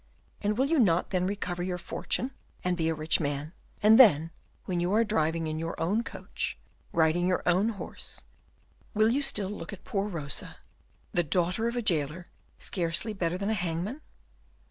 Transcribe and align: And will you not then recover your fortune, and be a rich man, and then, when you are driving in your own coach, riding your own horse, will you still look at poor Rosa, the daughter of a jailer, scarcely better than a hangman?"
And 0.41 0.57
will 0.57 0.65
you 0.65 0.79
not 0.79 1.11
then 1.11 1.27
recover 1.27 1.61
your 1.61 1.77
fortune, 1.77 2.31
and 2.63 2.75
be 2.75 2.89
a 2.89 2.95
rich 2.95 3.19
man, 3.19 3.53
and 3.83 3.99
then, 3.99 4.31
when 4.65 4.79
you 4.79 4.91
are 4.93 5.03
driving 5.03 5.45
in 5.45 5.59
your 5.59 5.79
own 5.79 6.03
coach, 6.03 6.57
riding 6.91 7.27
your 7.27 7.43
own 7.45 7.69
horse, 7.69 8.23
will 8.95 9.11
you 9.11 9.21
still 9.21 9.51
look 9.51 9.71
at 9.73 9.83
poor 9.83 10.07
Rosa, 10.07 10.57
the 11.11 11.21
daughter 11.21 11.67
of 11.67 11.75
a 11.75 11.83
jailer, 11.83 12.25
scarcely 12.57 13.13
better 13.13 13.37
than 13.37 13.51
a 13.51 13.53
hangman?" 13.53 14.01